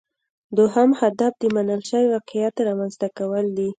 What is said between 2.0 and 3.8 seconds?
واقعیت رامینځته کول دي